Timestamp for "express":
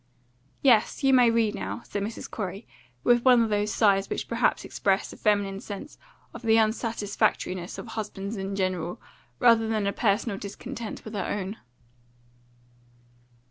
4.65-5.13